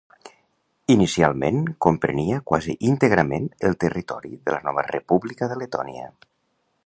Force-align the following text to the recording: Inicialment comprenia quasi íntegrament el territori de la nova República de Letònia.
Inicialment 0.93 1.59
comprenia 1.87 2.39
quasi 2.51 2.75
íntegrament 2.93 3.47
el 3.69 3.77
territori 3.85 4.33
de 4.49 4.57
la 4.57 4.61
nova 4.69 4.89
República 4.91 5.51
de 5.53 5.61
Letònia. 5.63 6.09